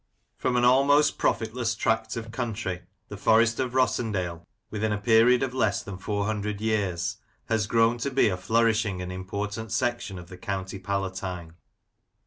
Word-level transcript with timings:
FROM 0.35 0.55
an 0.55 0.65
almost 0.65 1.19
profitless 1.19 1.75
tract 1.75 2.17
of 2.17 2.31
country, 2.31 2.81
the 3.09 3.17
Forest 3.17 3.59
of 3.59 3.73
Rossendale, 3.75 4.47
within 4.71 4.91
a 4.91 4.97
period 4.97 5.43
of 5.43 5.53
less 5.53 5.83
than 5.83 5.99
four 5.99 6.25
hundred 6.25 6.59
years 6.59 7.17
has 7.49 7.67
grown 7.67 7.99
to 7.99 8.09
be 8.09 8.27
a 8.27 8.35
flourishing 8.35 8.99
and 8.99 9.11
important 9.11 9.71
section 9.71 10.17
of 10.17 10.27
the 10.27 10.39
County 10.39 10.79
Palatine. 10.79 11.53